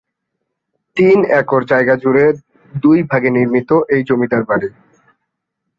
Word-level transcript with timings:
তিন 0.97 1.17
একর 1.39 1.61
জায়গা 1.71 1.95
জুড়ে 1.95 2.25
দুই 2.73 2.99
ভাগে 3.09 3.29
নির্মিত 3.37 3.69
এই 3.93 4.01
জমিদার 4.09 4.43
বাড়ি। 4.49 4.69